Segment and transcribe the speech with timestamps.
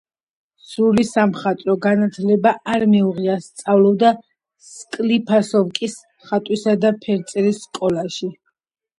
[0.67, 4.09] სრული სამხატვრო განათლება არ მიუღია, სწავლობდა
[4.69, 5.99] სკლიფასოვსკის
[6.31, 8.31] ხატვისა და ფერწერის სკოლაში.